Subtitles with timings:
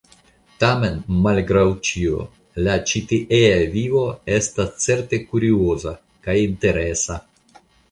[0.61, 0.95] Tamen,
[1.25, 2.21] malgraŭ ĉio,
[2.69, 4.03] la ĉitiea vivo
[4.39, 5.95] estas certe kurioza
[6.27, 7.23] kaj interesa.